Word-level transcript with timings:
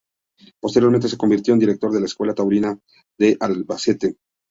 Posteriormente 0.59 1.07
se 1.07 1.15
convirtió 1.15 1.53
en 1.53 1.59
director 1.59 1.91
de 1.91 1.99
la 1.99 2.07
Escuela 2.07 2.33
Taurina 2.33 2.75
de 3.19 3.37
Albacete. 3.39 4.15